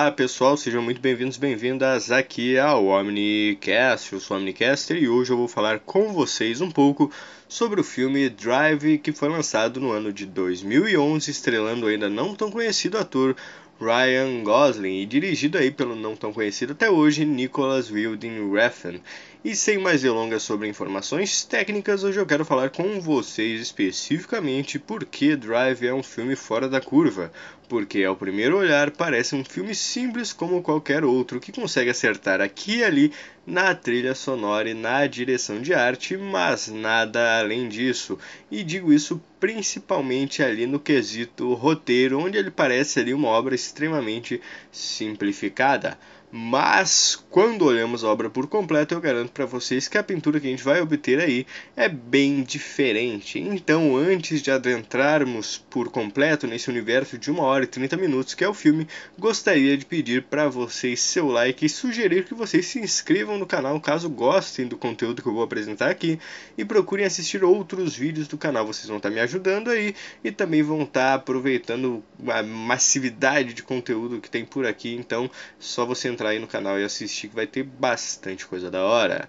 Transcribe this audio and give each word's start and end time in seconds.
Olá 0.00 0.12
pessoal, 0.12 0.56
sejam 0.56 0.80
muito 0.80 1.00
bem-vindos, 1.00 1.36
bem-vindas 1.36 2.12
aqui 2.12 2.56
ao 2.56 2.86
Omnicast. 2.86 4.12
Eu 4.12 4.20
sou 4.20 4.36
o 4.36 4.40
Omnicaster 4.40 4.96
e 4.96 5.08
hoje 5.08 5.32
eu 5.32 5.36
vou 5.36 5.48
falar 5.48 5.80
com 5.80 6.12
vocês 6.12 6.60
um 6.60 6.70
pouco 6.70 7.10
sobre 7.48 7.80
o 7.80 7.84
filme 7.84 8.28
Drive 8.28 8.98
que 8.98 9.10
foi 9.10 9.28
lançado 9.28 9.80
no 9.80 9.90
ano 9.90 10.12
de 10.12 10.24
2011, 10.24 11.28
estrelando 11.28 11.86
o 11.86 11.88
ainda 11.88 12.08
não 12.08 12.32
tão 12.32 12.48
conhecido 12.48 12.96
ator 12.96 13.34
Ryan 13.80 14.42
Gosling 14.42 15.02
e 15.02 15.06
dirigido 15.06 15.56
aí 15.56 15.70
pelo 15.70 15.94
não 15.94 16.16
tão 16.16 16.32
conhecido 16.32 16.72
até 16.72 16.90
hoje 16.90 17.24
Nicholas 17.24 17.88
Winding 17.88 18.52
Refn. 18.52 19.00
E 19.44 19.54
sem 19.54 19.78
mais 19.78 20.02
delongas 20.02 20.42
sobre 20.42 20.68
informações 20.68 21.44
técnicas, 21.44 22.02
hoje 22.02 22.18
eu 22.18 22.26
quero 22.26 22.44
falar 22.44 22.70
com 22.70 23.00
vocês 23.00 23.60
especificamente 23.60 24.80
porque 24.80 25.36
Drive 25.36 25.86
é 25.86 25.94
um 25.94 26.02
filme 26.02 26.34
fora 26.34 26.68
da 26.68 26.80
curva. 26.80 27.32
Porque 27.68 28.02
ao 28.02 28.16
primeiro 28.16 28.56
olhar 28.56 28.90
parece 28.90 29.36
um 29.36 29.44
filme 29.44 29.74
simples 29.74 30.32
como 30.32 30.62
qualquer 30.62 31.04
outro 31.04 31.38
que 31.38 31.52
consegue 31.52 31.90
acertar 31.90 32.40
aqui 32.40 32.78
e 32.78 32.84
ali 32.84 33.12
na 33.46 33.74
trilha 33.74 34.14
sonora 34.14 34.70
e 34.70 34.74
na 34.74 35.06
direção 35.06 35.60
de 35.60 35.74
arte, 35.74 36.16
mas 36.16 36.68
nada 36.68 37.38
além 37.38 37.68
disso. 37.68 38.18
E 38.50 38.64
digo 38.64 38.92
isso 38.92 39.20
principalmente 39.38 40.42
ali 40.42 40.66
no 40.66 40.80
quesito 40.80 41.52
roteiro, 41.54 42.18
onde 42.18 42.38
ele 42.38 42.50
parece 42.50 43.00
ali 43.00 43.12
uma 43.12 43.28
obra 43.28 43.54
extremamente 43.54 44.40
simplificada. 44.72 45.98
Mas 46.30 47.16
quando 47.30 47.64
olhamos 47.64 48.04
a 48.04 48.08
obra 48.08 48.28
por 48.28 48.46
completo, 48.46 48.94
eu 48.94 49.00
garanto 49.00 49.32
para 49.32 49.46
vocês 49.46 49.88
que 49.88 49.96
a 49.96 50.02
pintura 50.02 50.38
que 50.38 50.46
a 50.46 50.50
gente 50.50 50.62
vai 50.62 50.78
obter 50.78 51.18
aí 51.20 51.46
é 51.74 51.88
bem 51.88 52.42
diferente. 52.42 53.38
Então, 53.38 53.96
antes 53.96 54.42
de 54.42 54.50
adentrarmos 54.50 55.56
por 55.70 55.88
completo 55.90 56.46
nesse 56.46 56.68
universo 56.68 57.16
de 57.16 57.30
1 57.30 57.40
hora 57.40 57.64
e 57.64 57.66
30 57.66 57.96
minutos 57.96 58.34
que 58.34 58.44
é 58.44 58.48
o 58.48 58.52
filme, 58.52 58.86
gostaria 59.18 59.74
de 59.78 59.86
pedir 59.86 60.24
para 60.24 60.48
vocês 60.48 61.00
seu 61.00 61.28
like 61.28 61.64
e 61.64 61.68
sugerir 61.68 62.24
que 62.24 62.34
vocês 62.34 62.66
se 62.66 62.78
inscrevam 62.78 63.38
no 63.38 63.46
canal 63.46 63.80
caso 63.80 64.10
gostem 64.10 64.66
do 64.66 64.76
conteúdo 64.76 65.22
que 65.22 65.28
eu 65.28 65.32
vou 65.32 65.42
apresentar 65.42 65.88
aqui 65.88 66.18
e 66.58 66.64
procurem 66.64 67.06
assistir 67.06 67.42
outros 67.42 67.96
vídeos 67.96 68.28
do 68.28 68.36
canal. 68.36 68.66
Vocês 68.66 68.86
vão 68.86 68.98
estar 68.98 69.08
tá 69.08 69.14
me 69.14 69.20
ajudando 69.20 69.70
aí 69.70 69.94
e 70.22 70.30
também 70.30 70.62
vão 70.62 70.82
estar 70.82 71.08
tá 71.08 71.14
aproveitando 71.14 72.04
a 72.26 72.42
massividade 72.42 73.54
de 73.54 73.62
conteúdo 73.62 74.20
que 74.20 74.28
tem 74.28 74.44
por 74.44 74.66
aqui. 74.66 74.94
Então, 74.94 75.30
só 75.58 75.86
você 75.86 76.17
entrar 76.18 76.30
aí 76.30 76.40
no 76.40 76.48
canal 76.48 76.80
e 76.80 76.82
assistir 76.82 77.28
que 77.28 77.36
vai 77.36 77.46
ter 77.46 77.62
bastante 77.62 78.44
coisa 78.44 78.68
da 78.68 78.82
hora. 78.82 79.28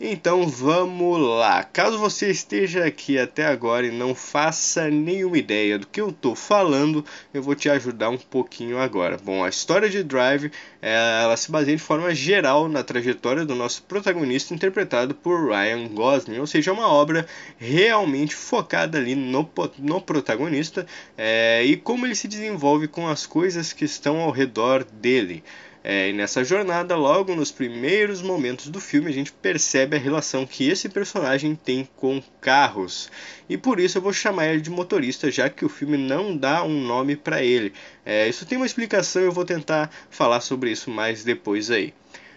Então 0.00 0.48
vamos 0.48 1.20
lá. 1.20 1.62
Caso 1.62 1.96
você 1.98 2.28
esteja 2.30 2.84
aqui 2.84 3.18
até 3.18 3.46
agora 3.46 3.86
e 3.86 3.90
não 3.92 4.16
faça 4.16 4.90
nenhuma 4.90 5.38
ideia 5.38 5.78
do 5.78 5.86
que 5.86 6.00
eu 6.00 6.08
estou 6.08 6.34
falando, 6.34 7.04
eu 7.32 7.40
vou 7.40 7.54
te 7.54 7.68
ajudar 7.70 8.08
um 8.08 8.18
pouquinho 8.18 8.78
agora. 8.78 9.16
Bom, 9.16 9.44
a 9.44 9.48
história 9.48 9.88
de 9.88 10.02
Drive 10.02 10.50
ela 10.80 11.36
se 11.36 11.52
baseia 11.52 11.76
de 11.76 11.82
forma 11.82 12.12
geral 12.12 12.68
na 12.68 12.82
trajetória 12.82 13.44
do 13.44 13.54
nosso 13.54 13.84
protagonista, 13.84 14.52
interpretado 14.52 15.14
por 15.14 15.50
Ryan 15.50 15.86
Gosling, 15.86 16.38
ou 16.38 16.46
seja, 16.48 16.72
é 16.72 16.74
uma 16.74 16.88
obra 16.88 17.24
realmente 17.56 18.34
focada 18.34 18.98
ali 18.98 19.14
no, 19.14 19.48
no 19.78 20.00
protagonista 20.00 20.84
é, 21.16 21.62
e 21.64 21.76
como 21.76 22.06
ele 22.06 22.16
se 22.16 22.26
desenvolve 22.26 22.88
com 22.88 23.06
as 23.06 23.24
coisas 23.24 23.72
que 23.72 23.84
estão 23.84 24.20
ao 24.20 24.32
redor 24.32 24.82
dele. 24.82 25.44
É, 25.84 26.10
e 26.10 26.12
nessa 26.12 26.44
jornada, 26.44 26.94
logo 26.94 27.34
nos 27.34 27.50
primeiros 27.50 28.22
momentos 28.22 28.68
do 28.68 28.80
filme, 28.80 29.10
a 29.10 29.12
gente 29.12 29.32
percebe 29.32 29.96
a 29.96 29.98
relação 29.98 30.46
que 30.46 30.68
esse 30.68 30.88
personagem 30.88 31.56
tem 31.56 31.88
com 31.96 32.22
carros. 32.40 33.10
E 33.48 33.56
por 33.58 33.80
isso 33.80 33.98
eu 33.98 34.02
vou 34.02 34.12
chamar 34.12 34.46
ele 34.46 34.60
de 34.60 34.70
motorista, 34.70 35.30
já 35.30 35.50
que 35.50 35.64
o 35.64 35.68
filme 35.68 35.96
não 35.96 36.36
dá 36.36 36.62
um 36.62 36.80
nome 36.80 37.16
para 37.16 37.42
ele. 37.42 37.72
É, 38.04 38.28
isso 38.28 38.46
tem 38.46 38.56
uma 38.56 38.66
explicação, 38.66 39.22
eu 39.22 39.32
vou 39.32 39.44
tentar 39.44 39.90
falar 40.08 40.40
sobre 40.40 40.70
isso 40.70 40.90
mais 40.90 41.24
depois 41.24 41.70
aí. 41.70 41.92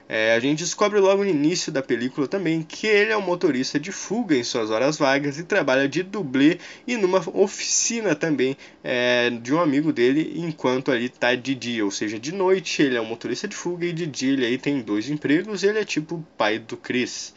É, 0.08 0.36
a 0.36 0.40
gente 0.40 0.60
descobre 0.60 1.00
logo 1.00 1.24
no 1.24 1.30
início 1.30 1.72
da 1.72 1.82
película 1.82 2.28
também 2.28 2.62
que 2.62 2.86
ele 2.86 3.12
é 3.12 3.18
um 3.18 3.22
motorista 3.22 3.80
de 3.80 3.92
fuga 3.92 4.36
em 4.36 4.44
suas 4.44 4.70
horas 4.70 4.98
vagas 4.98 5.40
e 5.40 5.44
trabalha 5.44 5.90
de 5.90 6.04
dublê 6.04 6.60
e 6.86 6.96
numa 6.96 7.24
oficina 7.34 8.14
também 8.14 8.56
é, 8.84 9.32
de 9.32 9.52
um 9.52 9.60
amigo 9.60 9.92
dele 9.92 10.34
enquanto 10.36 10.92
ali 10.92 11.10
tá 11.10 11.34
de 11.34 11.56
dia, 11.56 11.84
ou 11.84 11.90
seja, 11.90 12.20
de 12.20 12.32
noite 12.32 12.84
ele 12.84 12.98
é 12.98 13.02
um 13.02 13.06
motorista 13.06 13.48
de 13.48 13.56
fuga 13.56 13.88
e 13.88 13.94
de 13.94 14.06
dia 14.06 14.34
ele 14.34 14.46
aí 14.46 14.58
tem 14.60 14.80
dois 14.80 15.10
empregos 15.10 15.64
ele 15.64 15.80
é 15.80 15.86
tipo 15.86 16.16
o 16.16 16.26
pai 16.38 16.60
do 16.60 16.78
Chris. 16.78 17.34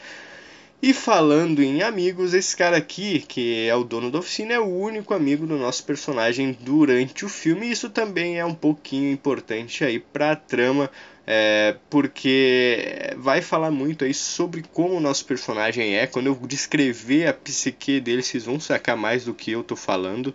E 0.81 0.93
falando 0.95 1.61
em 1.61 1.83
amigos, 1.83 2.33
esse 2.35 2.57
cara 2.57 2.77
aqui, 2.77 3.19
que 3.19 3.67
é 3.67 3.75
o 3.75 3.83
dono 3.83 4.13
da 4.13 4.21
oficina, 4.21 4.55
é 4.55 4.61
o 4.61 4.65
único 4.65 5.13
amigo 5.13 5.45
do 5.45 5.57
nosso 5.57 5.83
personagem 5.83 6.57
durante 6.61 7.25
o 7.25 7.29
filme. 7.29 7.67
E 7.67 7.73
isso 7.73 7.91
também 7.91 8.39
é 8.39 8.45
um 8.45 8.55
pouquinho 8.55 9.11
importante 9.11 9.83
aí 9.83 9.99
para 9.99 10.31
a 10.31 10.37
trama, 10.37 10.89
é, 11.31 11.77
porque 11.91 13.13
vai 13.19 13.43
falar 13.43 13.71
muito 13.71 14.03
aí 14.03 14.15
sobre 14.15 14.65
como 14.73 14.95
o 14.95 15.01
nosso 15.01 15.27
personagem 15.27 15.95
é. 15.95 16.07
Quando 16.07 16.29
eu 16.29 16.35
descrever 16.47 17.27
a 17.27 17.35
psique 17.35 18.01
dele, 18.01 18.23
vocês 18.23 18.47
vão 18.47 18.59
sacar 18.59 18.97
mais 18.97 19.27
do 19.27 19.35
que 19.35 19.51
eu 19.51 19.63
tô 19.63 19.77
falando. 19.77 20.35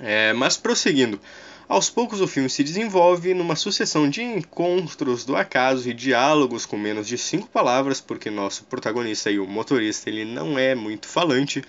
É, 0.00 0.32
mas 0.32 0.56
prosseguindo. 0.56 1.20
Aos 1.68 1.88
poucos 1.88 2.20
o 2.20 2.26
filme 2.26 2.50
se 2.50 2.64
desenvolve 2.64 3.34
numa 3.34 3.54
sucessão 3.54 4.10
de 4.10 4.20
encontros 4.20 5.24
do 5.24 5.36
acaso 5.36 5.88
e 5.88 5.94
diálogos 5.94 6.66
com 6.66 6.76
menos 6.76 7.06
de 7.06 7.16
cinco 7.16 7.46
palavras, 7.46 8.00
porque 8.00 8.28
nosso 8.28 8.64
protagonista 8.64 9.30
e 9.30 9.38
o 9.38 9.46
motorista 9.46 10.10
ele 10.10 10.24
não 10.24 10.58
é 10.58 10.74
muito 10.74 11.06
falante. 11.06 11.62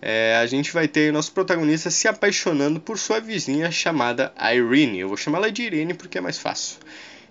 É, 0.00 0.38
a 0.40 0.46
gente 0.46 0.72
vai 0.72 0.88
ter 0.88 1.12
nosso 1.12 1.32
protagonista 1.32 1.90
se 1.90 2.08
apaixonando 2.08 2.80
por 2.80 2.98
sua 2.98 3.20
vizinha 3.20 3.70
chamada 3.70 4.32
Irene. 4.40 5.00
Eu 5.00 5.08
vou 5.08 5.18
chamá-la 5.18 5.50
de 5.50 5.64
Irene 5.64 5.92
porque 5.92 6.16
é 6.16 6.20
mais 6.22 6.38
fácil. 6.38 6.78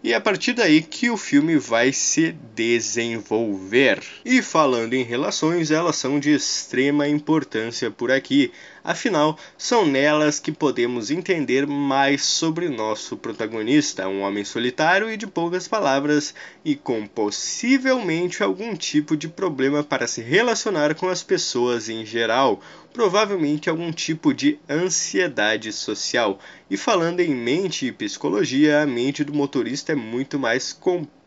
E 0.02 0.14
é 0.14 0.16
a 0.16 0.22
partir 0.22 0.54
daí 0.54 0.82
que 0.82 1.10
o 1.10 1.18
filme 1.18 1.58
vai 1.58 1.92
se 1.92 2.32
desenvolver. 2.56 4.02
E 4.24 4.42
falando 4.42 4.94
em 4.94 5.04
relações, 5.04 5.72
elas 5.72 5.98
são 5.98 6.20
de 6.20 6.32
extrema 6.32 7.06
importância 7.06 7.92
por 7.92 8.10
aqui. 8.10 8.50
Afinal, 8.84 9.38
são 9.58 9.86
nelas 9.86 10.40
que 10.40 10.52
podemos 10.52 11.12
entender 11.12 11.68
mais 11.68 12.24
sobre 12.24 12.70
nosso 12.70 13.18
protagonista, 13.18 14.08
um 14.08 14.22
homem 14.22 14.46
solitário 14.46 15.10
e 15.10 15.18
de 15.18 15.28
poucas 15.28 15.68
palavras, 15.68 16.34
e 16.64 16.76
com 16.76 17.06
possivelmente 17.06 18.42
algum 18.42 18.76
tipo 18.76 19.18
de 19.18 19.28
problema 19.28 19.84
para 19.84 20.08
se 20.08 20.22
relacionar 20.22 20.96
com 20.96 21.10
as 21.10 21.22
pessoas 21.22 21.90
em 21.90 22.06
geral, 22.06 22.62
provavelmente 22.94 23.70
algum 23.70 23.92
tipo 23.92 24.34
de 24.34 24.58
ansiedade 24.70 25.72
social. 25.74 26.40
E 26.70 26.78
falando 26.78 27.20
em 27.20 27.36
mente 27.36 27.86
e 27.86 27.92
psicologia, 27.92 28.82
a 28.82 28.86
mente 28.86 29.24
do 29.24 29.34
motorista 29.34 29.92
é 29.92 29.96
muito 29.96 30.40
mais 30.40 30.72
complexa 30.72 31.19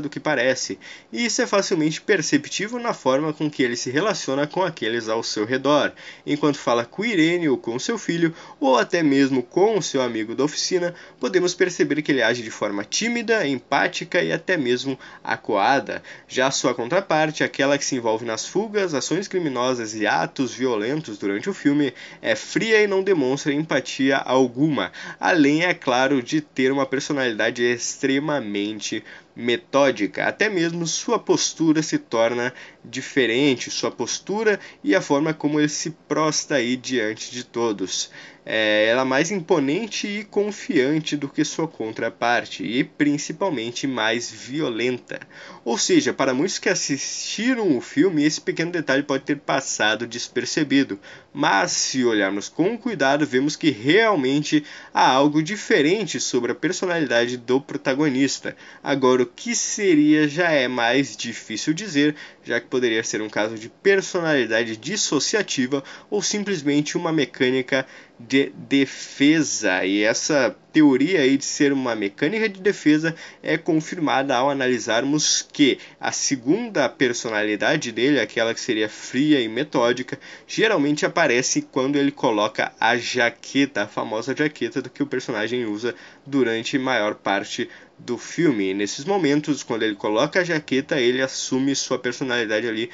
do 0.00 0.08
que 0.08 0.20
parece, 0.20 0.78
e 1.12 1.26
isso 1.26 1.42
é 1.42 1.46
facilmente 1.46 2.00
perceptível 2.00 2.78
na 2.78 2.94
forma 2.94 3.32
com 3.32 3.50
que 3.50 3.62
ele 3.62 3.76
se 3.76 3.90
relaciona 3.90 4.46
com 4.46 4.62
aqueles 4.62 5.08
ao 5.08 5.22
seu 5.22 5.44
redor. 5.44 5.92
Enquanto 6.26 6.58
fala 6.58 6.84
com 6.84 7.04
Irene 7.04 7.48
ou 7.48 7.58
com 7.58 7.78
seu 7.78 7.98
filho, 7.98 8.34
ou 8.60 8.76
até 8.76 9.02
mesmo 9.02 9.42
com 9.42 9.78
o 9.78 9.82
seu 9.82 10.00
amigo 10.00 10.34
da 10.34 10.44
oficina, 10.44 10.94
podemos 11.20 11.54
perceber 11.54 12.02
que 12.02 12.12
ele 12.12 12.22
age 12.22 12.42
de 12.42 12.50
forma 12.50 12.84
tímida, 12.84 13.46
empática 13.46 14.22
e 14.22 14.32
até 14.32 14.56
mesmo 14.56 14.98
acuada. 15.22 16.02
Já 16.26 16.50
sua 16.50 16.74
contraparte, 16.74 17.44
aquela 17.44 17.76
que 17.76 17.84
se 17.84 17.96
envolve 17.96 18.24
nas 18.24 18.46
fugas, 18.46 18.94
ações 18.94 19.28
criminosas 19.28 19.94
e 19.94 20.06
atos 20.06 20.54
violentos 20.54 21.18
durante 21.18 21.50
o 21.50 21.54
filme, 21.54 21.92
é 22.22 22.34
fria 22.34 22.82
e 22.82 22.86
não 22.86 23.02
demonstra 23.02 23.52
empatia 23.52 24.16
alguma, 24.16 24.92
além, 25.18 25.64
é 25.64 25.74
claro, 25.74 26.22
de 26.22 26.40
ter 26.40 26.72
uma 26.72 26.86
personalidade 26.86 27.62
extremamente 27.62 29.04
metódica, 29.38 30.26
até 30.26 30.48
mesmo 30.48 30.84
sua 30.84 31.16
postura 31.16 31.80
se 31.80 31.96
torna 31.96 32.52
diferente, 32.88 33.70
sua 33.70 33.90
postura 33.90 34.58
e 34.82 34.94
a 34.94 35.00
forma 35.00 35.34
como 35.34 35.60
ele 35.60 35.68
se 35.68 35.90
prosta 36.08 36.56
aí 36.56 36.76
diante 36.76 37.30
de 37.30 37.44
todos. 37.44 38.10
É, 38.50 38.86
ela 38.86 39.02
é 39.02 39.04
mais 39.04 39.30
imponente 39.30 40.06
e 40.06 40.24
confiante 40.24 41.18
do 41.18 41.28
que 41.28 41.44
sua 41.44 41.68
contraparte, 41.68 42.64
e 42.64 42.82
principalmente 42.82 43.86
mais 43.86 44.30
violenta. 44.30 45.20
Ou 45.66 45.76
seja, 45.76 46.14
para 46.14 46.32
muitos 46.32 46.58
que 46.58 46.70
assistiram 46.70 47.76
o 47.76 47.80
filme, 47.82 48.24
esse 48.24 48.40
pequeno 48.40 48.72
detalhe 48.72 49.02
pode 49.02 49.24
ter 49.24 49.36
passado 49.36 50.06
despercebido, 50.06 50.98
mas 51.30 51.72
se 51.72 52.02
olharmos 52.06 52.48
com 52.48 52.78
cuidado, 52.78 53.26
vemos 53.26 53.54
que 53.54 53.70
realmente 53.70 54.64
há 54.94 55.06
algo 55.06 55.42
diferente 55.42 56.18
sobre 56.18 56.52
a 56.52 56.54
personalidade 56.54 57.36
do 57.36 57.60
protagonista. 57.60 58.56
Agora, 58.82 59.24
o 59.24 59.26
que 59.26 59.54
seria 59.54 60.26
já 60.26 60.50
é 60.50 60.66
mais 60.66 61.14
difícil 61.14 61.74
dizer, 61.74 62.16
já 62.42 62.58
que 62.58 62.66
poderia 62.78 63.02
ser 63.02 63.20
um 63.20 63.28
caso 63.28 63.56
de 63.56 63.68
personalidade 63.68 64.76
dissociativa 64.76 65.82
ou 66.08 66.22
simplesmente 66.22 66.96
uma 66.96 67.12
mecânica 67.12 67.84
de 68.18 68.38
de 68.38 68.52
defesa. 68.56 69.84
E 69.84 70.02
essa 70.02 70.54
teoria 70.72 71.20
aí 71.20 71.36
de 71.36 71.44
ser 71.44 71.72
uma 71.72 71.94
mecânica 71.94 72.48
de 72.48 72.60
defesa 72.60 73.14
é 73.42 73.56
confirmada 73.56 74.36
ao 74.36 74.50
analisarmos 74.50 75.46
que 75.52 75.78
a 76.00 76.12
segunda 76.12 76.88
personalidade 76.88 77.90
dele, 77.92 78.20
aquela 78.20 78.54
que 78.54 78.60
seria 78.60 78.88
fria 78.88 79.40
e 79.40 79.48
metódica, 79.48 80.18
geralmente 80.46 81.06
aparece 81.06 81.62
quando 81.62 81.96
ele 81.96 82.12
coloca 82.12 82.72
a 82.78 82.96
jaqueta, 82.96 83.82
a 83.82 83.86
famosa 83.86 84.34
jaqueta 84.36 84.82
que 84.88 85.02
o 85.02 85.06
personagem 85.06 85.64
usa 85.64 85.94
durante 86.26 86.78
maior 86.78 87.14
parte 87.14 87.68
do 87.98 88.16
filme. 88.16 88.70
E 88.70 88.74
nesses 88.74 89.04
momentos, 89.04 89.62
quando 89.62 89.82
ele 89.82 89.94
coloca 89.94 90.40
a 90.40 90.44
jaqueta, 90.44 91.00
ele 91.00 91.22
assume 91.22 91.74
sua 91.74 91.98
personalidade 91.98 92.68
ali 92.68 92.90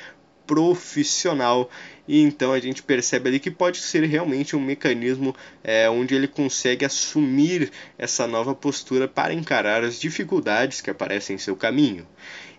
profissional 0.46 1.70
e 2.06 2.20
então 2.20 2.52
a 2.52 2.60
gente 2.60 2.82
percebe 2.82 3.28
ali 3.28 3.40
que 3.40 3.50
pode 3.50 3.78
ser 3.78 4.04
realmente 4.04 4.54
um 4.54 4.60
mecanismo 4.60 5.34
é, 5.62 5.88
onde 5.88 6.14
ele 6.14 6.28
consegue 6.28 6.84
assumir 6.84 7.70
essa 7.96 8.26
nova 8.26 8.54
postura 8.54 9.08
para 9.08 9.32
encarar 9.32 9.82
as 9.82 9.98
dificuldades 9.98 10.80
que 10.80 10.90
aparecem 10.90 11.36
em 11.36 11.38
seu 11.38 11.56
caminho. 11.56 12.06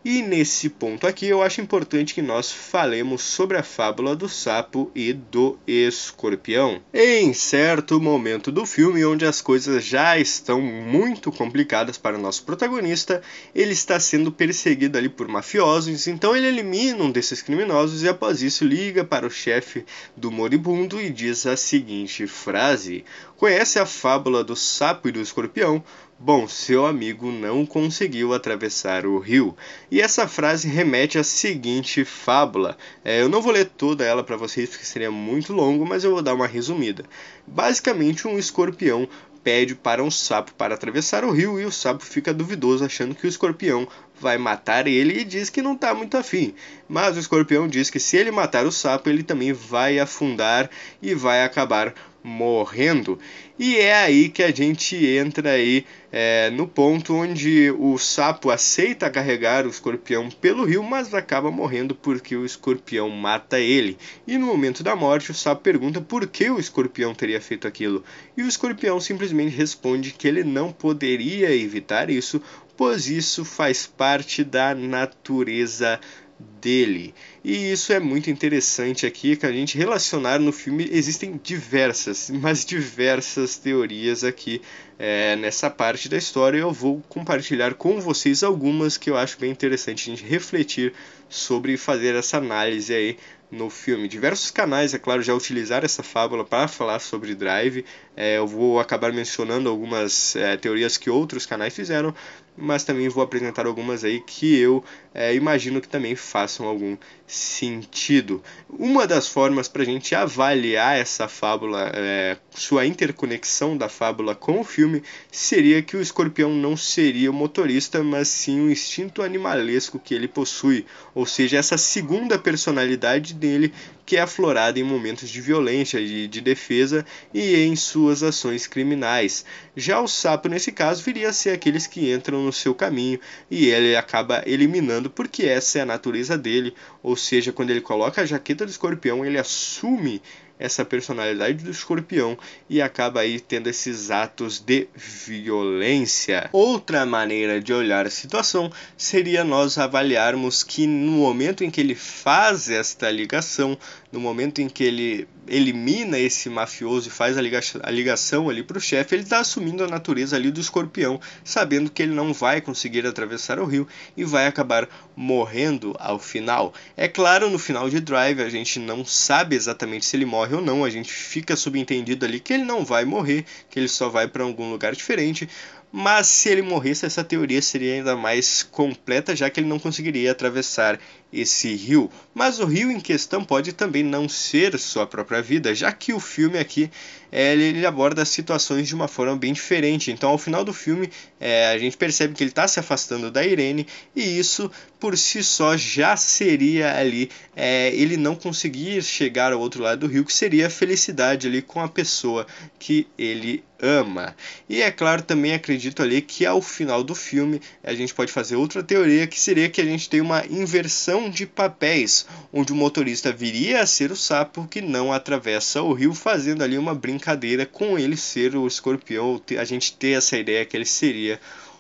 E 0.08 0.22
nesse 0.22 0.70
ponto 0.70 1.08
aqui 1.08 1.26
eu 1.26 1.42
acho 1.42 1.62
importante 1.62 2.14
que 2.14 2.22
nós 2.22 2.52
falemos 2.52 3.24
sobre 3.24 3.58
a 3.58 3.64
fábula 3.64 4.16
do 4.16 4.30
sapo 4.30 4.92
e 4.94 5.12
do 5.12 5.58
escorpião. 5.66 6.80
Em 6.94 7.34
certo 7.34 8.00
momento 8.00 8.52
do 8.52 8.68
filme, 8.68 9.04
onde 9.04 9.26
as 9.26 9.42
coisas 9.42 9.84
já 9.84 10.16
estão 10.16 10.62
muito 10.62 11.32
complicadas 11.32 11.98
para 11.98 12.20
o 12.20 12.22
nosso 12.22 12.44
protagonista, 12.44 13.20
ele 13.56 13.72
está 13.72 14.00
sendo 14.00 14.32
perseguido 14.32 14.96
ali 14.96 15.10
por 15.10 15.28
mafiosos, 15.28 16.06
então 16.06 16.36
ele 16.36 16.50
elimina 16.50 17.04
um 17.04 17.12
desses 17.12 17.42
criminosos 17.42 18.04
e 18.04 18.08
após 18.08 18.44
isso 18.44 18.64
liga 18.64 19.04
para 19.04 19.26
o 19.26 19.32
chefe 19.32 19.84
do 20.16 20.30
moribundo 20.30 21.02
e 21.02 21.10
diz 21.10 21.48
a 21.48 21.58
seguinte 21.58 22.28
frase: 22.28 23.04
Conhece 23.38 23.80
a 23.80 23.88
fábula 23.88 24.44
do 24.44 24.56
sapo 24.56 25.10
e 25.10 25.12
do 25.12 25.20
escorpião? 25.20 25.84
Bom, 26.18 26.48
seu 26.48 26.86
amigo 26.86 27.30
não 27.30 27.66
conseguiu 27.66 28.34
atravessar 28.34 29.06
o 29.06 29.20
rio. 29.20 29.56
E 29.92 30.00
essa 30.00 30.26
frase 30.30 30.66
remete 30.66 31.18
à 31.18 31.24
seguinte 31.26 32.06
fábula. 32.06 32.78
É, 33.04 33.22
eu 33.22 33.28
não 33.28 33.42
vou 33.42 33.52
ler 33.52 33.66
toda 33.66 34.06
ela 34.06 34.24
para 34.24 34.38
vocês 34.38 34.70
porque 34.70 34.86
seria 34.86 35.12
muito 35.12 35.52
longo, 35.52 35.86
mas 35.86 36.06
eu 36.06 36.12
vou 36.12 36.22
dar 36.22 36.34
uma 36.34 36.48
resumida. 36.48 37.04
Basicamente, 37.46 38.28
um 38.30 38.40
escorpião 38.40 39.10
pede 39.44 39.76
para 39.76 40.02
um 40.02 40.10
sapo 40.10 40.54
para 40.54 40.74
atravessar 40.74 41.26
o 41.26 41.32
rio 41.32 41.60
e 41.60 41.66
o 41.66 41.72
sapo 41.72 42.04
fica 42.04 42.34
duvidoso, 42.34 42.86
achando 42.86 43.14
que 43.14 43.28
o 43.28 43.30
escorpião 43.30 43.86
vai 44.20 44.38
matar 44.38 44.88
ele 44.88 45.20
e 45.20 45.24
diz 45.26 45.50
que 45.50 45.62
não 45.62 45.74
está 45.74 45.94
muito 45.94 46.16
afim. 46.18 46.56
Mas 46.88 47.18
o 47.18 47.20
escorpião 47.20 47.68
diz 47.68 47.90
que 47.90 48.00
se 48.00 48.16
ele 48.16 48.32
matar 48.32 48.66
o 48.66 48.72
sapo, 48.72 49.10
ele 49.10 49.22
também 49.22 49.52
vai 49.52 50.00
afundar 50.00 50.70
e 51.02 51.14
vai 51.14 51.44
acabar 51.44 51.94
morrendo. 52.26 53.20
E 53.58 53.78
é 53.78 53.94
aí 53.96 54.30
que 54.30 54.42
a 54.42 54.52
gente 54.52 54.96
entra 54.96 55.52
aí 55.52 55.86
é, 56.12 56.50
no 56.50 56.68
ponto 56.68 57.14
onde 57.14 57.72
o 57.72 57.98
sapo 58.00 58.50
aceita 58.50 59.10
carregar 59.12 59.66
o 59.66 59.70
escorpião 59.70 60.30
pelo 60.30 60.66
rio, 60.66 60.84
mas 60.84 61.14
acaba 61.14 61.52
morrendo 61.52 61.94
porque 61.94 62.36
o 62.36 62.44
escorpião 62.44 63.10
mata 63.10 63.60
ele. 63.60 63.98
E 64.26 64.38
no 64.38 64.48
momento 64.48 64.84
da 64.84 64.96
morte, 64.96 65.30
o 65.30 65.36
sapo 65.36 65.62
pergunta 65.62 66.02
por 66.02 66.26
que 66.26 66.50
o 66.50 66.60
escorpião 66.60 67.14
teria 67.14 67.40
feito 67.40 67.68
aquilo. 67.68 68.04
E 68.36 68.42
o 68.42 68.48
escorpião 68.48 69.00
simplesmente 69.00 69.56
responde 69.56 70.12
que 70.12 70.28
ele 70.28 70.44
não 70.44 70.72
poderia 70.72 71.56
evitar 71.56 72.10
isso, 72.10 72.42
pois 72.76 73.08
isso 73.08 73.46
faz 73.46 73.86
parte 73.86 74.44
da 74.44 74.74
natureza 74.74 76.00
dele. 76.38 77.14
E 77.44 77.72
isso 77.72 77.94
é 77.94 78.00
muito 78.00 78.30
interessante 78.30 79.06
aqui 79.06 79.36
que 79.36 79.46
a 79.46 79.52
gente 79.52 79.78
relacionar 79.78 80.40
no 80.40 80.52
filme. 80.52 80.88
Existem 80.92 81.40
diversas, 81.42 82.30
mas 82.34 82.66
diversas 82.66 83.58
teorias 83.58 84.24
aqui 84.24 84.62
é, 85.00 85.36
nessa 85.36 85.70
parte 85.70 86.10
da 86.10 86.18
história. 86.18 86.58
Eu 86.58 86.72
vou 86.72 87.02
compartilhar 87.08 87.76
com 87.76 88.02
vocês 88.02 88.44
algumas 88.44 88.98
que 88.98 89.10
eu 89.10 89.18
acho 89.18 89.40
bem 89.40 89.52
interessante 89.52 90.10
a 90.10 90.16
gente 90.16 90.28
refletir 90.28 90.94
sobre 91.30 91.78
fazer 91.78 92.16
essa 92.16 92.38
análise 92.38 92.94
aí 92.94 93.18
no 93.52 93.70
filme. 93.70 94.08
Diversos 94.08 94.52
canais, 94.52 94.94
é 94.94 95.00
claro, 95.00 95.22
já 95.22 95.34
utilizaram 95.34 95.86
essa 95.86 96.04
fábula 96.04 96.44
para 96.44 96.68
falar 96.68 97.00
sobre 97.00 97.36
Drive. 97.36 97.86
É, 98.16 98.38
eu 98.38 98.48
vou 98.48 98.80
acabar 98.80 99.14
mencionando 99.14 99.70
algumas 99.70 100.36
é, 100.36 100.58
teorias 100.58 100.98
que 100.98 101.10
outros 101.10 101.46
canais 101.46 101.74
fizeram, 101.74 102.14
mas 102.58 102.84
também 102.84 103.10
vou 103.10 103.24
apresentar 103.24 103.66
algumas 103.66 104.04
aí 104.04 104.22
que 104.22 104.58
eu 104.58 104.84
é, 105.14 105.34
imagino 105.34 105.82
que 105.82 105.88
também 105.88 106.16
façam 106.16 106.68
algum 106.68 106.98
sentido. 107.28 108.44
Uma 108.70 109.08
das 109.08 109.28
formas 109.28 109.68
para 109.68 109.82
a 109.82 109.86
gente 109.86 110.14
avaliar 110.14 110.98
essa 110.98 111.28
fábula, 111.28 111.92
é, 111.94 112.38
sua 112.52 112.86
interconexão 112.86 113.78
da 113.78 113.90
fábula 113.90 114.36
com 114.36 114.60
o 114.60 114.64
filme, 114.64 115.02
seria 115.32 115.82
que 115.82 115.98
o 115.98 116.02
escorpião 116.02 116.52
não 116.54 116.78
seria 116.78 117.32
o 117.32 117.34
motorista, 117.34 118.04
mas 118.04 118.28
sim 118.28 118.62
o 118.62 118.72
instinto 118.72 119.22
animalesco 119.22 120.00
que 120.00 120.14
ele 120.14 120.28
possui, 120.28 120.86
ou 121.14 121.26
seja, 121.26 121.58
essa 121.58 121.78
segunda 121.78 122.38
personalidade 122.38 123.34
dele 123.34 123.74
que 124.06 124.18
é 124.18 124.22
aflorada 124.22 124.80
em 124.80 124.84
momentos 124.84 125.30
de 125.30 125.42
violência 125.42 126.00
e 126.00 126.28
de 126.28 126.42
defesa 126.42 127.06
e 127.34 127.56
em 127.56 127.76
suas 127.76 128.22
ações 128.22 128.68
criminais. 128.68 129.44
Já 129.76 130.00
o 130.00 130.08
sapo, 130.08 130.48
nesse 130.48 130.72
caso, 130.72 131.04
viria 131.04 131.30
a 131.30 131.34
ser 131.34 131.52
aqueles 131.52 131.88
que 131.88 132.14
entram 132.14 132.44
no 132.44 132.54
seu 132.54 132.76
caminho 132.76 133.20
e 133.50 133.68
ele 133.68 133.96
acaba 133.96 134.44
eliminando 134.46 135.10
porque 135.10 135.44
essa 135.44 135.80
é 135.80 135.82
a 135.82 135.86
natureza 135.86 136.38
dele, 136.38 136.74
ou 137.02 137.16
seja, 137.16 137.52
quando 137.52 137.72
ele 137.72 137.82
coloca 137.82 138.22
a 138.22 138.26
jaqueta 138.26 138.66
do 138.66 138.72
escorpião, 138.72 139.26
ele 139.26 139.38
assume 139.38 140.22
essa 140.58 140.86
personalidade 140.86 141.64
do 141.64 141.72
escorpião 141.72 142.38
e 142.70 142.82
acaba 142.82 143.22
aí 143.22 143.40
tendo 143.40 143.68
esses 143.68 144.10
atos 144.10 144.60
de 144.60 144.88
violência. 144.96 146.50
Outra 146.52 147.06
maneira 147.06 147.60
de 147.60 147.74
olhar 147.74 148.06
a 148.06 148.10
situação 148.10 148.72
seria 148.98 149.44
nós 149.44 149.78
avaliarmos 149.78 150.64
que 150.64 150.88
no 150.88 151.12
momento 151.12 151.64
em 151.64 151.70
que 151.70 151.82
ele 151.82 151.96
faz 151.96 152.70
esta 152.70 153.10
ligação, 153.12 153.78
no 154.12 154.20
momento 154.20 154.62
em 154.62 154.70
que 154.70 154.84
ele 154.84 155.28
elimina 155.48 156.18
esse 156.20 156.50
mafioso 156.50 157.08
e 157.08 157.12
faz 157.12 157.38
a 157.38 157.42
ligação, 157.42 157.82
a 157.84 157.92
ligação 157.92 158.50
ali 158.50 158.64
para 158.64 158.78
o 158.78 158.82
chefe, 158.82 159.16
ele 159.16 159.24
está 159.24 159.40
assumindo 159.40 159.84
a 159.84 159.88
natureza 159.88 160.36
ali 160.36 160.52
do 160.52 160.60
escorpião, 160.60 161.20
sabendo 161.44 161.90
que 161.90 162.02
ele 162.02 162.14
não 162.14 162.34
vai 162.34 162.62
conseguir 162.62 163.06
atravessar 163.06 163.60
o 163.60 163.66
rio 163.66 163.88
e 164.16 164.24
vai 164.24 164.48
acabar 164.48 164.88
morrendo 165.16 165.96
ao 166.00 166.20
final. 166.20 166.74
É 166.98 167.08
claro, 167.08 167.50
no 167.50 167.60
final 167.60 167.90
de 167.90 168.00
Drive 168.00 168.42
a 168.42 168.50
gente 168.50 168.80
não 168.80 169.06
sabe 169.06 169.56
exatamente 169.56 170.06
se 170.06 170.16
ele 170.16 170.26
morre 170.26 170.56
ou 170.56 170.62
não, 170.62 170.84
a 170.84 170.90
gente 170.90 171.12
fica 171.12 171.56
subentendido 171.56 172.26
ali 172.26 172.40
que 172.40 172.54
ele 172.54 172.64
não 172.64 172.84
vai 172.84 173.06
morrer, 173.06 173.46
que 173.70 173.80
ele 173.80 173.88
só 173.88 174.10
vai 174.10 174.28
para 174.28 174.44
algum 174.44 174.72
lugar 174.72 174.94
diferente, 174.94 175.48
mas 175.98 176.28
se 176.28 176.50
ele 176.50 176.62
morresse, 176.62 177.06
essa 177.06 177.24
teoria 177.24 177.62
seria 177.62 177.94
ainda 177.94 178.18
mais 178.18 178.64
completa, 178.64 179.34
já 179.34 179.50
que 179.50 179.62
ele 179.62 179.70
não 179.70 179.80
conseguiria 179.80 180.30
atravessar 180.30 181.00
esse 181.32 181.74
rio. 181.74 182.12
Mas 182.34 182.60
o 182.60 182.66
rio 182.66 182.92
em 182.92 183.00
questão 183.00 183.46
pode 183.46 183.72
também 183.72 184.04
não 184.04 184.28
ser 184.28 184.78
sua 184.78 185.08
própria 185.08 185.42
vida, 185.42 185.74
já 185.74 185.94
que 185.94 186.12
o 186.12 186.20
filme 186.20 186.60
aqui 186.60 186.92
é, 187.36 187.52
ele 187.52 187.86
aborda 187.86 188.24
situações 188.24 188.88
de 188.88 188.96
uma 188.96 189.10
forma 189.10 189.36
bem 189.36 189.52
diferente. 189.52 190.10
Então, 190.10 190.30
ao 190.30 190.38
final 190.38 190.64
do 190.64 190.72
filme, 190.72 191.10
é, 191.38 191.68
a 191.68 191.78
gente 191.78 191.98
percebe 191.98 192.34
que 192.34 192.42
ele 192.42 192.50
está 192.52 192.66
se 192.66 192.80
afastando 192.80 193.30
da 193.30 193.46
Irene, 193.46 193.86
e 194.16 194.40
isso 194.40 194.72
por 195.02 195.18
si 195.18 195.44
só 195.44 195.76
já 195.76 196.16
seria 196.16 196.98
ali 196.98 197.30
é, 197.54 197.90
ele 197.94 198.16
não 198.16 198.36
conseguir 198.36 199.04
chegar 199.04 199.52
ao 199.52 199.60
outro 199.60 199.84
lado 199.84 200.00
do 200.00 200.08
rio, 200.08 200.24
que 200.24 200.34
seria 200.34 200.68
a 200.68 200.70
felicidade 200.70 201.46
ali 201.46 201.62
com 201.62 201.82
a 201.82 201.90
pessoa 201.90 202.48
que 202.80 203.06
ele 203.18 203.62
ama. 203.78 204.34
E 204.70 204.82
é 204.82 204.90
claro, 204.90 205.22
também 205.22 205.54
acredito 205.54 206.02
ali 206.02 206.22
que 206.22 206.46
ao 206.46 206.62
final 206.62 207.04
do 207.04 207.14
filme 207.14 207.62
a 207.84 207.94
gente 207.94 208.14
pode 208.14 208.32
fazer 208.32 208.56
outra 208.56 208.82
teoria 208.82 209.28
que 209.28 209.40
seria 209.40 209.70
que 209.70 209.82
a 209.82 209.86
gente 209.86 210.10
tem 210.10 210.22
uma 210.22 210.46
inversão 210.46 211.30
de 211.30 211.46
papéis, 211.46 212.26
onde 212.54 212.72
o 212.72 212.76
motorista 212.76 213.34
viria 213.34 213.82
a 213.82 213.86
ser 213.86 214.12
o 214.12 214.16
sapo 214.16 214.66
que 214.68 214.82
não 214.82 215.12
atravessa 215.12 215.82
o 215.82 215.94
rio, 215.94 216.14
fazendo 216.14 216.64
ali 216.64 216.78
uma 216.78 216.96
brincadeira 216.96 217.25
com 217.72 217.98
ele 217.98 218.18
ser 218.18 218.56
o 218.56 218.68
escorpião, 218.68 219.42
a 219.58 219.64
gente 219.64 219.94
ter 219.94 220.18
essa 220.18 220.38
ideia 220.38 220.66
que 220.66 220.76
ele 220.76 220.86
seria 220.86 221.40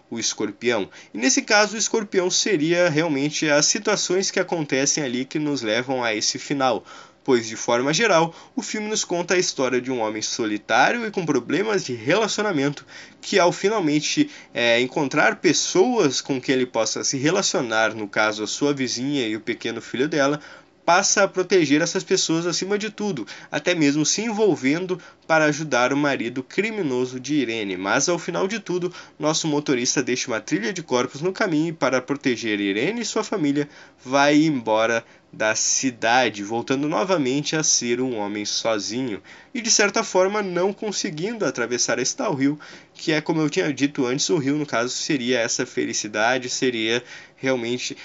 o 0.09 0.19
escorpião. 0.19 0.89
E 1.13 1.17
nesse 1.17 1.41
caso, 1.41 1.75
o 1.75 1.79
escorpião 1.79 2.29
seria 2.29 2.89
realmente 2.89 3.49
as 3.49 3.65
situações 3.65 4.31
que 4.31 4.39
acontecem 4.39 5.03
ali 5.03 5.25
que 5.25 5.39
nos 5.39 5.61
levam 5.61 6.03
a 6.03 6.13
esse 6.13 6.39
final 6.39 6.83
pois, 7.25 7.47
de 7.47 7.55
forma 7.55 7.91
geral, 7.91 8.33
o 8.55 8.61
filme 8.61 8.87
nos 8.87 9.03
conta 9.03 9.33
a 9.33 9.37
história 9.37 9.81
de 9.81 9.91
um 9.91 9.99
homem 9.99 10.21
solitário 10.21 11.05
e 11.07 11.11
com 11.11 11.25
problemas 11.25 11.83
de 11.83 11.95
relacionamento 11.95 12.85
que, 13.19 13.39
ao 13.39 13.51
finalmente 13.51 14.29
é, 14.53 14.79
encontrar 14.79 15.37
pessoas 15.37 16.21
com 16.21 16.39
quem 16.39 16.53
ele 16.53 16.67
possa 16.67 17.03
se 17.03 17.17
relacionar, 17.17 17.95
no 17.95 18.07
caso 18.07 18.43
a 18.43 18.47
sua 18.47 18.75
vizinha 18.75 19.27
e 19.27 19.35
o 19.35 19.41
pequeno 19.41 19.81
filho 19.81 20.07
dela, 20.07 20.39
passa 20.85 21.23
a 21.23 21.27
proteger 21.27 21.81
essas 21.81 22.03
pessoas 22.03 22.45
acima 22.45 22.77
de 22.77 22.89
tudo, 22.89 23.25
até 23.51 23.73
mesmo 23.73 24.05
se 24.05 24.21
envolvendo 24.21 24.99
para 25.27 25.45
ajudar 25.45 25.91
o 25.91 25.97
marido 25.97 26.43
criminoso 26.43 27.19
de 27.19 27.33
Irene. 27.33 27.75
Mas 27.75 28.07
ao 28.07 28.19
final 28.19 28.47
de 28.47 28.59
tudo, 28.59 28.93
nosso 29.17 29.47
motorista 29.47 30.03
deixa 30.03 30.29
uma 30.29 30.39
trilha 30.39 30.71
de 30.71 30.83
corpos 30.83 31.21
no 31.21 31.33
caminho 31.33 31.69
e 31.69 31.73
para 31.73 32.01
proteger 32.01 32.59
Irene 32.59 33.01
e 33.01 33.05
sua 33.05 33.23
família 33.23 33.67
vai 34.03 34.35
embora 34.43 35.03
da 35.35 35.53
cidade, 35.53 36.43
voltando 36.43 36.87
novamente 36.87 37.57
a 37.57 37.63
ser 37.63 37.99
um 37.99 38.15
homem 38.15 38.45
sozinho 38.45 39.21
e 39.53 39.61
de 39.61 39.69
certa 39.69 40.01
forma 40.01 40.41
não 40.41 40.71
conseguindo 40.71 41.45
atravessar 41.45 41.99
esse 41.99 42.15
tal 42.15 42.33
rio, 42.33 42.57
que 42.93 43.11
é 43.11 43.19
como 43.19 43.41
eu 43.41 43.49
tinha 43.49 43.73
dito 43.73 44.05
antes, 44.05 44.29
o 44.29 44.37
rio 44.37 44.55
no 44.55 44.65
caso 44.65 44.89
seria 44.95 45.39
essa 45.39 45.65
felicidade, 45.65 46.49
seria 46.49 47.03
realmente 47.35 47.97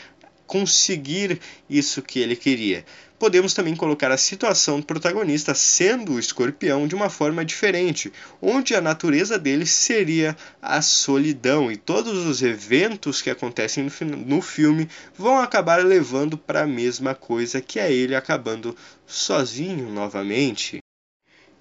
conseguir 0.51 1.39
isso 1.69 2.03
que 2.03 2.19
ele 2.19 2.35
queria. 2.35 2.85
Podemos 3.21 3.55
também 3.55 3.77
colocar 3.77 4.11
a 4.11 4.17
situação 4.17 4.81
do 4.81 4.87
protagonista 4.87 5.55
sendo 5.55 6.15
o 6.15 6.19
escorpião 6.19 6.89
de 6.89 6.95
uma 6.97 7.09
forma 7.09 7.45
diferente, 7.45 8.13
onde 8.43 8.75
a 8.75 8.81
natureza 8.81 9.39
dele 9.39 9.65
seria 9.65 10.37
a 10.61 10.83
solidão 10.83 11.71
e 11.71 11.77
todos 11.77 12.27
os 12.27 12.43
eventos 12.43 13.23
que 13.23 13.31
acontecem 13.31 13.89
no 14.27 14.43
filme 14.43 14.89
vão 15.17 15.39
acabar 15.39 15.85
levando 15.85 16.37
para 16.37 16.63
a 16.63 16.67
mesma 16.67 17.15
coisa 17.15 17.61
que 17.61 17.79
é 17.79 17.93
ele 17.93 18.17
acabando 18.17 18.77
sozinho 19.07 19.89
novamente. 19.89 20.81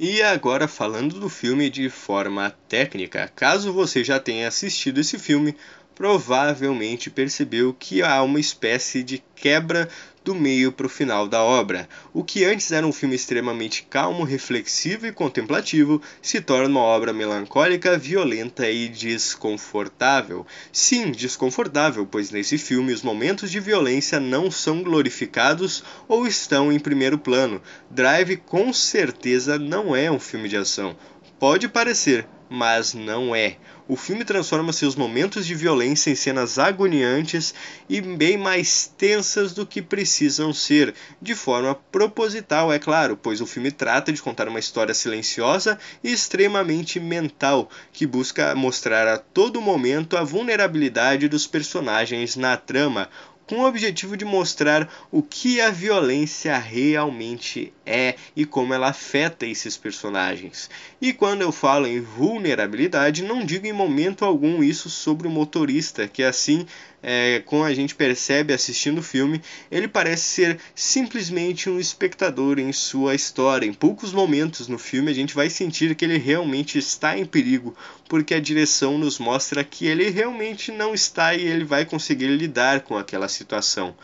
E 0.02 0.22
agora 0.22 0.66
falando 0.66 1.20
do 1.20 1.28
filme 1.28 1.70
de 1.70 1.90
forma 1.90 2.56
técnica, 2.70 3.30
caso 3.36 3.74
você 3.74 4.02
já 4.02 4.18
tenha 4.18 4.48
assistido 4.48 5.02
esse 5.02 5.20
filme, 5.20 5.54
provavelmente 6.00 7.10
percebeu 7.10 7.76
que 7.78 8.02
há 8.02 8.24
uma 8.24 8.40
espécie 8.40 9.04
de 9.04 9.22
quebra 9.36 9.90
do 10.24 10.34
meio 10.34 10.72
para 10.72 10.86
o 10.86 10.90
final 10.90 11.28
da 11.28 11.44
obra. 11.44 11.90
O 12.14 12.24
que 12.24 12.46
antes 12.46 12.72
era 12.72 12.88
um 12.88 12.94
filme 12.94 13.18
extremamente 13.18 13.84
calmo, 13.84 14.24
reflexivo 14.24 15.06
e 15.06 15.12
contemplativo 15.12 16.02
se 16.22 16.40
torna 16.40 16.70
uma 16.70 16.80
obra 16.80 17.12
melancólica, 17.12 17.98
violenta 17.98 18.70
e 18.70 18.88
desconfortável. 18.88 20.48
Sim, 20.72 21.12
desconfortável, 21.12 22.08
pois 22.10 22.32
nesse 22.32 22.58
filme 22.58 22.94
os 22.94 23.04
momentos 23.04 23.52
de 23.52 23.60
violência 23.60 24.22
não 24.22 24.50
são 24.50 24.82
glorificados 24.82 25.84
ou 26.08 26.26
estão 26.26 26.72
em 26.72 26.80
primeiro 26.80 27.18
plano. 27.18 27.62
Drive 27.92 28.38
com 28.38 28.72
certeza 28.72 29.60
não 29.60 29.94
é 29.94 30.10
um 30.10 30.20
filme 30.20 30.48
de 30.48 30.56
ação. 30.56 30.96
Pode 31.38 31.68
parecer, 31.68 32.26
mas 32.50 32.94
não 32.94 33.36
é. 33.36 33.58
O 33.88 33.96
filme 33.96 34.26
transforma 34.26 34.74
seus 34.74 34.96
momentos 34.96 35.46
de 35.46 35.56
violência 35.56 36.10
em 36.10 36.16
cenas 36.16 36.60
agoniantes 36.60 37.54
e 37.88 38.02
bem 38.02 38.38
mais 38.38 38.92
tensas 38.98 39.54
do 39.54 39.66
que 39.66 39.82
precisam 39.82 40.54
ser, 40.54 40.94
de 41.22 41.36
forma 41.36 41.76
proposital, 41.92 42.72
é 42.74 42.80
claro, 42.80 43.18
pois 43.18 43.42
o 43.42 43.46
filme 43.46 43.72
trata 43.72 44.12
de 44.12 44.22
contar 44.22 44.48
uma 44.48 44.60
história 44.60 44.94
silenciosa 44.94 45.80
e 46.04 46.12
extremamente 46.12 47.00
mental, 47.00 47.70
que 47.92 48.06
busca 48.06 48.56
mostrar 48.56 49.08
a 49.08 49.18
todo 49.18 49.62
momento 49.62 50.18
a 50.18 50.24
vulnerabilidade 50.24 51.28
dos 51.28 51.48
personagens 51.48 52.36
na 52.36 52.58
trama, 52.58 53.10
com 53.50 53.62
o 53.62 53.68
objetivo 53.68 54.16
de 54.16 54.24
mostrar 54.24 54.88
o 55.12 55.24
que 55.24 55.60
a 55.60 55.72
violência 55.72 56.56
realmente 56.60 57.74
é 57.90 58.16
e 58.36 58.46
como 58.46 58.74
ela 58.74 58.90
afeta 58.90 59.48
esses 59.48 59.76
personagens. 59.76 60.70
E 61.02 61.12
quando 61.12 61.42
eu 61.42 61.52
falo 61.52 61.88
em 61.88 62.00
vulnerabilidade, 62.00 63.24
não 63.24 63.44
digo 63.44 63.66
em 63.66 63.74
momento 63.74 64.24
algum 64.24 64.64
isso 64.64 64.90
sobre 64.90 65.28
o 65.28 65.32
motorista, 65.32 66.08
que 66.08 66.22
assim 66.22 66.68
é, 67.02 67.42
como 67.46 67.64
a 67.64 67.74
gente 67.74 67.96
percebe 67.96 68.54
assistindo 68.54 69.00
o 69.00 69.04
filme, 69.04 69.42
ele 69.72 69.88
parece 69.88 70.24
ser 70.24 70.60
simplesmente 70.76 71.70
um 71.70 71.80
espectador 71.80 72.60
em 72.60 72.72
sua 72.72 73.16
história. 73.16 73.66
Em 73.66 73.74
poucos 73.74 74.12
momentos 74.12 74.68
no 74.68 74.78
filme 74.78 75.10
a 75.10 75.16
gente 75.16 75.34
vai 75.34 75.50
sentir 75.50 75.96
que 75.96 76.06
ele 76.06 76.18
realmente 76.18 76.78
está 76.78 77.18
em 77.18 77.26
perigo, 77.26 77.76
porque 78.08 78.34
a 78.34 78.40
direção 78.40 78.98
nos 78.98 79.18
mostra 79.18 79.64
que 79.64 79.88
ele 79.88 80.10
realmente 80.10 80.72
não 80.72 80.94
está 80.94 81.34
e 81.34 81.42
ele 81.46 81.64
vai 81.64 81.86
conseguir 81.86 82.28
lidar 82.28 82.82
com 82.82 82.98
aquela 82.98 83.28
situação. 83.28 83.96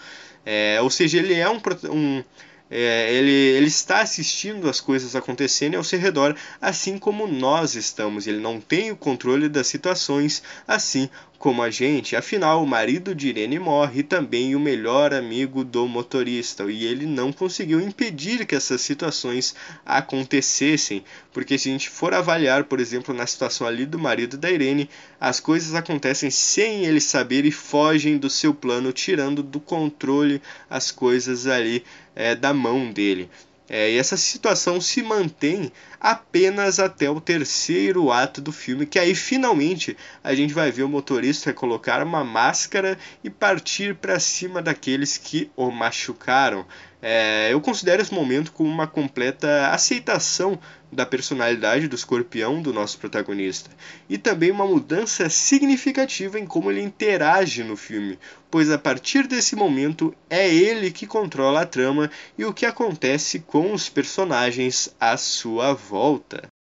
É, 0.46 0.80
ou 0.82 0.90
seja, 0.90 1.18
ele 1.18 1.34
é 1.34 1.50
um, 1.50 1.60
um 1.90 2.24
é, 2.70 3.14
ele, 3.14 3.32
ele 3.32 3.68
está 3.68 4.02
assistindo 4.02 4.70
as 4.70 4.82
coisas 4.82 5.16
acontecendo 5.16 5.76
ao 5.76 5.84
seu 5.84 6.00
redor, 6.00 6.36
assim 6.60 6.98
como 6.98 7.28
nós 7.28 7.76
estamos. 7.76 8.26
Ele 8.26 8.40
não 8.40 8.60
tem 8.60 8.92
o 8.92 8.98
controle 8.98 9.48
das 9.48 9.68
situações, 9.68 10.42
assim 10.68 11.10
como 11.38 11.62
a 11.62 11.70
gente. 11.70 12.16
Afinal, 12.16 12.64
o 12.64 12.68
marido 12.68 13.14
de 13.14 13.28
Irene 13.28 13.60
morre 13.60 14.00
e 14.00 14.04
também 14.04 14.56
o 14.56 14.60
melhor 14.60 15.14
amigo 15.14 15.64
do 15.64 15.88
motorista, 15.88 16.64
e 16.72 16.86
ele 16.86 17.06
não 17.06 17.32
conseguiu 17.32 17.80
impedir 17.80 18.46
que 18.46 18.56
essas 18.56 18.82
situações 18.82 19.56
acontecessem, 19.86 21.04
porque 21.34 21.58
se 21.58 21.70
a 21.70 21.72
gente 21.72 21.90
for 21.90 22.14
avaliar, 22.14 22.64
por 22.66 22.80
exemplo, 22.80 23.14
na 23.14 23.28
situação 23.28 23.68
ali 23.68 23.86
do 23.86 24.00
marido 24.00 24.38
da 24.38 24.50
Irene, 24.50 24.90
as 25.20 25.40
coisas 25.40 25.74
acontecem 25.76 26.30
sem 26.30 26.86
ele 26.86 27.00
saber 27.00 27.46
e 27.46 27.52
fogem 27.52 28.18
do 28.18 28.30
seu 28.30 28.54
plano, 28.54 28.92
tirando 28.92 29.44
do 29.44 29.60
controle 29.60 30.42
as 30.70 30.92
coisas 30.92 31.48
ali 31.48 31.84
é, 32.16 32.36
da 32.36 32.54
mão 32.54 32.92
dele. 32.92 33.30
É, 33.68 33.92
e 33.92 33.98
essa 33.98 34.16
situação 34.16 34.80
se 34.80 35.02
mantém 35.02 35.72
apenas 36.00 36.80
até 36.80 37.10
o 37.10 37.20
terceiro 37.20 38.12
ato 38.12 38.40
do 38.40 38.52
filme, 38.52 38.86
que 38.86 39.00
aí 39.00 39.16
finalmente 39.16 39.98
a 40.24 40.36
gente 40.36 40.54
vai 40.54 40.72
ver 40.72 40.84
o 40.84 40.90
motorista 40.90 41.52
colocar 41.52 42.04
uma 42.04 42.24
máscara 42.24 42.98
e 43.24 43.30
partir 43.30 43.96
para 43.96 44.20
cima 44.20 44.62
daqueles 44.62 45.18
que 45.18 45.50
o 45.56 45.72
machucaram. 45.72 46.66
É, 47.08 47.54
eu 47.54 47.62
considero 47.62 48.02
esse 48.02 48.12
momento 48.12 48.52
como 48.52 48.68
uma 48.68 48.88
completa 48.88 49.68
aceitação 49.68 50.60
da 50.92 51.06
personalidade 51.06 51.88
do 51.88 51.96
escorpião 51.96 52.64
do 52.64 52.74
nosso 52.74 52.98
protagonista 52.98 53.70
e 54.10 54.18
também 54.18 54.50
uma 54.50 54.66
mudança 54.66 55.30
significativa 55.30 56.40
em 56.40 56.48
como 56.48 56.72
ele 56.72 56.82
interage 56.82 57.64
no 57.64 57.78
filme, 57.78 58.18
pois 58.50 58.72
a 58.72 58.80
partir 58.80 59.28
desse 59.28 59.56
momento 59.56 60.16
é 60.28 60.52
ele 60.52 60.90
que 60.90 61.06
controla 61.06 61.62
a 61.62 61.66
trama 61.68 62.10
e 62.36 62.44
o 62.44 62.52
que 62.52 62.66
acontece 62.66 63.38
com 63.38 63.72
os 63.72 63.88
personagens 63.88 64.90
à 65.00 65.16
sua 65.16 65.76
volta. 65.76 66.55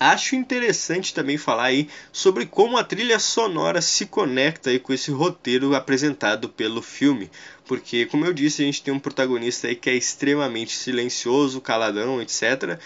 Acho 0.00 0.34
interessante 0.34 1.12
também 1.12 1.36
falar 1.36 1.64
aí 1.64 1.88
sobre 2.10 2.46
como 2.46 2.78
a 2.78 2.82
trilha 2.82 3.18
sonora 3.18 3.82
se 3.82 4.06
conecta 4.06 4.70
aí 4.70 4.78
com 4.80 4.94
esse 4.94 5.10
roteiro 5.10 5.74
apresentado 5.76 6.48
pelo 6.48 6.80
filme, 6.80 7.30
porque 7.66 8.06
como 8.06 8.24
eu 8.24 8.32
disse, 8.32 8.62
a 8.62 8.64
gente 8.64 8.82
tem 8.82 8.94
um 8.94 8.98
protagonista 8.98 9.68
aí 9.68 9.76
que 9.76 9.90
é 9.90 9.94
extremamente 9.94 10.72
silencioso, 10.72 11.60
caladão, 11.60 12.20
etc 12.20 12.80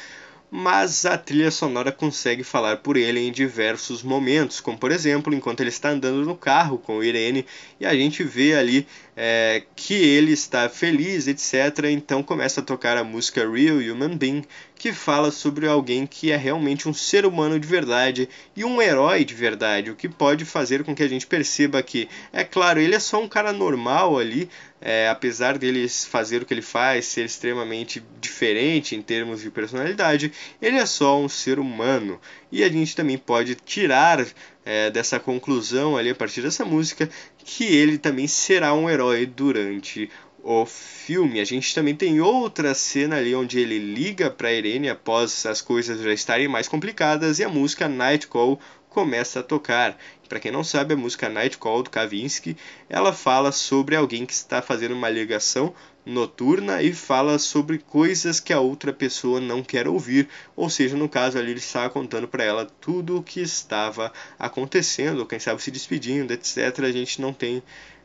mas 0.56 1.04
a 1.04 1.18
trilha 1.18 1.50
sonora 1.50 1.90
consegue 1.90 2.44
falar 2.44 2.76
por 2.76 2.96
ele 2.96 3.18
em 3.18 3.32
diversos 3.32 4.04
momentos, 4.04 4.61
como 4.61 4.78
por 4.78 4.92
exemplo, 4.92 5.34
enquanto 5.34 5.58
ele 5.58 5.68
está 5.68 5.88
andando 5.88 6.25
no 6.25 6.37
carro 6.37 6.78
com 6.78 7.02
Irene 7.02 7.44
e 7.80 7.84
a 7.84 7.92
gente 7.92 8.23
vê 8.23 8.54
ali 8.54 8.87
é, 9.16 9.64
que 9.75 9.94
ele 9.94 10.30
está 10.30 10.68
feliz, 10.68 11.26
etc. 11.26 11.87
Então 11.90 12.23
começa 12.23 12.61
a 12.61 12.64
tocar 12.64 12.96
a 12.96 13.02
música 13.02 13.40
Real 13.50 13.78
Human 13.78 14.16
Being, 14.16 14.44
que 14.76 14.92
fala 14.92 15.32
sobre 15.32 15.66
alguém 15.66 16.06
que 16.06 16.30
é 16.30 16.37
realmente 16.37 16.88
um 16.88 16.94
ser 16.94 17.26
humano 17.26 17.58
de 17.58 17.66
verdade 17.66 18.28
e 18.54 18.64
um 18.64 18.80
herói 18.80 19.25
de 19.25 19.34
verdade, 19.34 19.90
o 19.90 19.96
que 19.96 20.08
pode 20.08 20.44
fazer 20.44 20.84
com 20.84 20.94
que 20.94 21.02
a 21.02 21.08
gente 21.08 21.26
perceba 21.26 21.82
que, 21.82 22.08
é 22.32 22.44
claro, 22.44 22.80
ele 22.80 22.94
é 22.94 23.00
só 23.00 23.20
um 23.20 23.28
cara 23.28 23.52
normal 23.52 24.18
ali, 24.18 24.49
é, 24.87 25.09
apesar 25.09 25.57
dele 25.57 25.88
fazer 25.88 26.43
o 26.43 26.45
que 26.45 26.53
ele 26.53 26.61
faz, 26.61 27.07
ser 27.07 27.25
extremamente 27.25 28.05
diferente 28.21 28.95
em 28.95 29.00
termos 29.00 29.41
de 29.41 29.50
personalidade, 29.50 30.31
ele 30.61 30.76
é 30.76 30.85
só 30.85 31.19
um 31.19 31.26
ser 31.26 31.59
humano. 31.59 32.21
E 32.53 32.62
a 32.62 32.69
gente 32.69 32.95
também 32.95 33.17
pode 33.17 33.55
tirar 33.55 34.26
é, 34.62 34.91
dessa 34.91 35.19
conclusão 35.19 35.97
ali 35.97 36.11
a 36.11 36.14
partir 36.14 36.43
dessa 36.43 36.67
música 36.67 37.09
que 37.38 37.64
ele 37.64 37.97
também 37.97 38.26
será 38.26 38.75
um 38.75 38.91
herói 38.91 39.25
durante 39.25 40.11
o 40.43 40.67
filme. 40.67 41.41
A 41.41 41.45
gente 41.47 41.75
também 41.75 41.95
tem 41.95 42.21
outra 42.21 42.75
cena 42.75 43.17
ali 43.17 43.35
onde 43.35 43.59
ele 43.59 43.79
liga 43.79 44.31
para 44.31 44.53
Irene 44.53 44.91
após 44.91 45.47
as 45.47 45.62
coisas 45.62 46.03
já 46.03 46.12
estarem 46.12 46.47
mais 46.47 46.69
complicadas 46.69 47.38
e 47.38 47.45
a 47.45 47.49
música 47.49 47.88
Night 47.88 48.26
Call 48.26 48.61
começa 48.94 49.40
a 49.40 49.42
tocar. 49.42 49.98
Para 50.28 50.38
quem 50.38 50.52
não 50.52 50.62
sabe, 50.62 50.94
a 50.94 50.96
música 50.96 51.28
Night 51.28 51.58
Call 51.58 51.82
do 51.82 51.90
Kavinsky, 51.90 52.56
ela 52.88 53.12
fala 53.12 53.50
sobre 53.50 53.96
alguém 53.96 54.24
que 54.24 54.32
está 54.32 54.62
fazendo 54.62 54.94
uma 54.94 55.10
ligação 55.10 55.74
noturna 56.06 56.80
e 56.80 56.92
fala 56.92 57.38
sobre 57.38 57.78
coisas 57.78 58.38
que 58.38 58.52
a 58.52 58.60
outra 58.60 58.92
pessoa 58.92 59.40
não 59.40 59.62
quer 59.62 59.88
ouvir, 59.88 60.28
ou 60.54 60.70
seja, 60.70 60.96
no 60.96 61.08
caso 61.08 61.38
ali 61.38 61.50
ele 61.50 61.58
estava 61.58 61.90
contando 61.90 62.28
para 62.28 62.44
ela 62.44 62.66
tudo 62.80 63.18
o 63.18 63.22
que 63.22 63.40
estava 63.40 64.12
acontecendo, 64.38 65.26
quem 65.26 65.40
sabe 65.40 65.60
se 65.60 65.70
despedindo, 65.70 66.32
etc. 66.32 66.80
A 66.80 66.92
gente 66.92 67.20
não 67.20 67.32
tem 67.32 67.62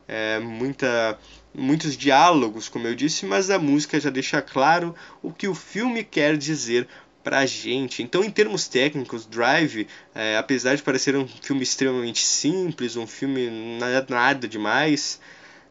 é, 0.08 0.40
muita 0.40 1.18
muitos 1.52 1.96
diálogos, 1.96 2.68
como 2.68 2.86
eu 2.86 2.94
disse, 2.94 3.26
mas 3.26 3.50
a 3.50 3.58
música 3.58 4.00
já 4.00 4.08
deixa 4.08 4.40
claro 4.40 4.94
o 5.22 5.32
que 5.32 5.48
o 5.48 5.54
filme 5.54 6.04
quer 6.04 6.36
dizer 6.36 6.88
pra 7.22 7.44
gente. 7.46 8.02
Então, 8.02 8.24
em 8.24 8.30
termos 8.30 8.68
técnicos, 8.68 9.26
Drive, 9.26 9.86
é, 10.14 10.36
apesar 10.36 10.74
de 10.76 10.82
parecer 10.82 11.16
um 11.16 11.26
filme 11.26 11.62
extremamente 11.62 12.24
simples, 12.24 12.96
um 12.96 13.06
filme 13.06 13.50
nada, 13.78 14.06
nada 14.08 14.48
demais, 14.48 15.20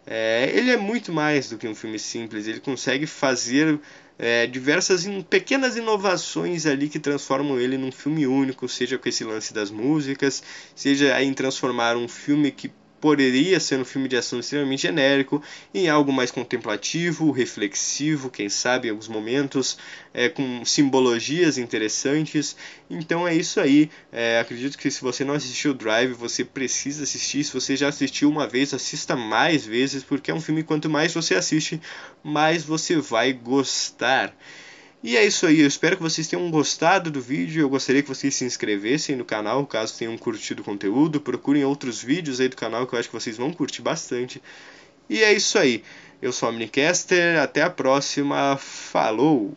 é, 0.05 0.51
ele 0.53 0.71
é 0.71 0.77
muito 0.77 1.11
mais 1.11 1.49
do 1.49 1.57
que 1.57 1.67
um 1.67 1.75
filme 1.75 1.99
simples. 1.99 2.47
Ele 2.47 2.59
consegue 2.59 3.05
fazer 3.05 3.79
é, 4.17 4.45
diversas 4.45 5.05
in, 5.05 5.21
pequenas 5.21 5.77
inovações 5.77 6.65
ali 6.65 6.89
que 6.89 6.99
transformam 6.99 7.59
ele 7.59 7.77
num 7.77 7.91
filme 7.91 8.27
único, 8.27 8.67
seja 8.67 8.97
com 8.97 9.07
esse 9.07 9.23
lance 9.23 9.53
das 9.53 9.71
músicas, 9.71 10.43
seja 10.75 11.21
em 11.23 11.33
transformar 11.33 11.95
um 11.95 12.07
filme 12.07 12.51
que 12.51 12.71
poderia 12.99 13.59
ser 13.59 13.79
um 13.79 13.85
filme 13.85 14.07
de 14.07 14.17
ação 14.17 14.39
extremamente 14.39 14.81
genérico, 14.81 15.41
em 15.73 15.89
algo 15.89 16.11
mais 16.11 16.31
contemplativo, 16.31 17.31
reflexivo, 17.31 18.29
quem 18.29 18.49
sabe 18.49 18.87
em 18.87 18.91
alguns 18.91 19.07
momentos, 19.07 19.77
é, 20.13 20.29
com 20.29 20.63
simbologias 20.65 21.57
interessantes. 21.57 22.55
Então 22.89 23.27
é 23.27 23.35
isso 23.35 23.59
aí. 23.59 23.89
É, 24.11 24.39
acredito 24.39 24.77
que 24.77 24.89
se 24.91 25.01
você 25.01 25.23
não 25.23 25.33
assistiu 25.33 25.73
Drive, 25.73 26.13
você 26.13 26.43
precisa 26.43 27.03
assistir. 27.03 27.43
Se 27.43 27.53
você 27.53 27.75
já 27.75 27.87
assistiu 27.87 28.29
uma 28.29 28.47
vez, 28.47 28.73
assista 28.73 29.15
mais 29.15 29.65
vezes, 29.65 30.03
porque 30.03 30.31
é 30.31 30.33
um 30.33 30.41
filme 30.41 30.63
quanto 30.63 30.89
mais 30.89 31.13
você 31.13 31.35
assiste, 31.35 31.81
mais 32.23 32.63
você 32.63 32.97
vai 32.97 33.33
gostar. 33.33 34.35
E 35.01 35.15
é 35.15 35.25
isso 35.25 35.45
aí, 35.45 35.61
eu 35.61 35.67
espero 35.67 35.95
que 35.95 36.03
vocês 36.03 36.27
tenham 36.27 36.51
gostado 36.51 37.09
do 37.09 37.21
vídeo. 37.21 37.61
Eu 37.61 37.69
gostaria 37.69 38.01
que 38.01 38.09
vocês 38.09 38.35
se 38.35 38.43
inscrevessem 38.43 39.15
no 39.15 39.23
canal, 39.23 39.65
caso 39.65 39.97
tenham 39.97 40.17
curtido 40.17 40.61
o 40.61 40.65
conteúdo. 40.65 41.21
Procurem 41.21 41.63
outros 41.63 42.03
vídeos 42.03 42.41
aí 42.41 42.49
do 42.49 42.57
canal 42.57 42.85
que 42.85 42.93
eu 42.93 42.99
acho 42.99 43.07
que 43.07 43.15
vocês 43.15 43.37
vão 43.37 43.53
curtir 43.53 43.81
bastante. 43.81 44.41
E 45.09 45.23
é 45.23 45.33
isso 45.33 45.57
aí. 45.57 45.83
Eu 46.21 46.33
sou 46.33 46.49
a 46.49 46.51
Omnicaster, 46.51 47.39
até 47.39 47.61
a 47.61 47.69
próxima. 47.69 48.57
Falou! 48.57 49.55